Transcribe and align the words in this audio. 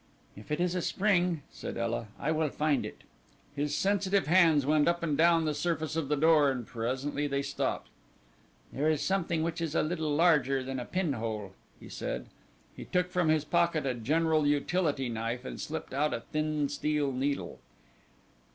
"If 0.35 0.51
it 0.51 0.59
is 0.59 0.73
a 0.73 0.81
spring," 0.81 1.43
said 1.51 1.77
Ela, 1.77 2.07
"I 2.19 2.31
will 2.31 2.49
find 2.49 2.87
it." 2.87 3.03
His 3.55 3.77
sensitive 3.77 4.25
hands 4.25 4.65
went 4.65 4.87
up 4.87 5.03
and 5.03 5.15
down 5.15 5.45
the 5.45 5.53
surface 5.53 5.95
of 5.95 6.07
the 6.09 6.15
door 6.15 6.49
and 6.49 6.65
presently 6.65 7.27
they 7.27 7.43
stopped. 7.43 7.87
"There 8.73 8.89
is 8.89 9.03
something 9.03 9.43
which 9.43 9.61
is 9.61 9.75
little 9.75 10.09
larger 10.15 10.63
than 10.63 10.79
a 10.79 10.85
pin 10.85 11.13
hole," 11.13 11.51
he 11.79 11.87
said. 11.87 12.25
He 12.75 12.85
took 12.85 13.11
from 13.11 13.29
his 13.29 13.45
pocket 13.45 13.85
a 13.85 13.93
general 13.93 14.47
utility 14.47 15.07
knife 15.07 15.45
and 15.45 15.61
slipped 15.61 15.93
out 15.93 16.15
a 16.15 16.21
thin 16.21 16.67
steel 16.67 17.11
needle. 17.11 17.59